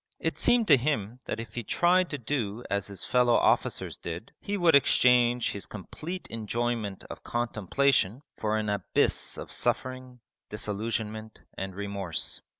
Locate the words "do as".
2.17-2.87